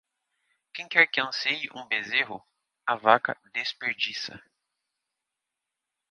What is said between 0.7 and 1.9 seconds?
Quem quer que anseie um